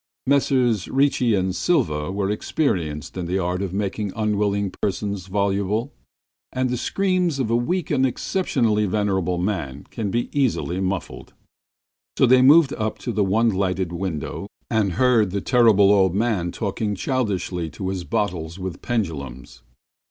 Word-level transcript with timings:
Messrs 0.25 0.87
Ricci 0.87 1.35
and 1.35 1.55
Silva 1.55 2.11
were 2.11 2.31
experienced 2.31 3.15
in 3.17 3.27
the 3.27 3.37
art 3.37 3.61
of 3.61 3.71
making 3.71 4.11
unwilling 4.15 4.71
persons 4.81 5.27
voluble, 5.27 5.93
and 6.51 6.71
the 6.71 6.77
screams 6.77 7.37
of 7.37 7.51
a 7.51 7.55
weak 7.55 7.91
and 7.91 8.03
exceptionally 8.03 8.87
venerable 8.87 9.37
man 9.37 9.83
can 9.91 10.09
be 10.09 10.27
easily 10.33 10.79
muffled. 10.79 11.35
So 12.17 12.25
they 12.25 12.41
moved 12.41 12.73
up 12.73 12.97
to 12.97 13.11
the 13.11 13.23
one 13.23 13.49
lighted 13.49 13.91
window 13.91 14.47
and 14.71 14.93
heard 14.93 15.29
the 15.29 15.39
Terrible 15.39 15.91
Old 15.91 16.15
Man 16.15 16.51
talking 16.51 16.95
childishly 16.95 17.69
to 17.69 17.89
his 17.89 18.03
bottles 18.03 18.57
with 18.57 18.81
pendulums. 18.81 19.61